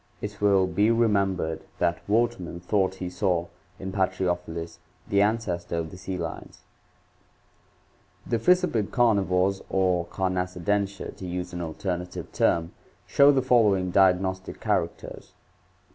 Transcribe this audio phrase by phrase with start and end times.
[0.19, 3.45] It will be remembered that Wortman thought he saw
[3.77, 6.61] in Patriofelis the ancestor of the sea lions
[8.27, 8.81] (page 552).
[8.81, 12.71] The fissiped carnivores or Carnassidentia, to use an alternative term,
[13.05, 15.41] show the following diagnostic characters: 1.